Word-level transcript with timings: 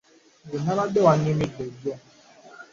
Gye 0.49 0.57
nabadde 0.63 0.99
wannyumidde 1.05 1.63
jjo. 1.73 1.93